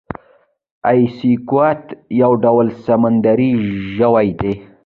ایکسکوات 0.89 1.83
یو 2.21 2.31
ډول 2.43 2.67
سمندری 2.85 3.51
ژوی 3.95 4.27
دی 4.39 4.53